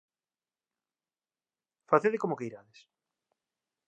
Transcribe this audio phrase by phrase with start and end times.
[1.91, 2.79] Facede como queirades.